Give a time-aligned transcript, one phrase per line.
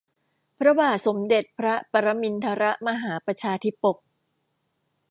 [0.59, 3.97] พระบาทสมเด็จพระปรมินทรมหาประชาธิปก